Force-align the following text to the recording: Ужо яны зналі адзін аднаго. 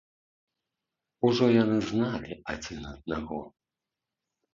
Ужо 1.27 1.45
яны 1.63 1.77
зналі 1.89 2.31
адзін 2.53 2.81
аднаго. 2.93 3.39